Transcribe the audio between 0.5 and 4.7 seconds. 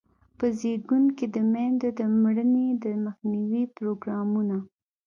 زیږون کې د میندو د مړینې د مخنیوي پروګرامونه.